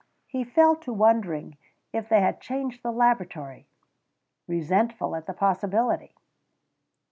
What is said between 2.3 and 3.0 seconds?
changed the